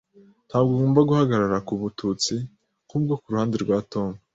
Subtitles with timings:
[0.47, 2.35] Ntabwo ngomba guhagarara kubututsi
[2.85, 4.09] nkubwo kuruhande rwa Tom.